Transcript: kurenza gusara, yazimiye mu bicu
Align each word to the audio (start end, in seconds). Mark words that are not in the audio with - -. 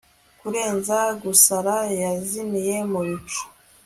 kurenza 0.39 0.97
gusara, 1.23 1.75
yazimiye 2.01 2.75
mu 2.91 2.99
bicu 3.07 3.41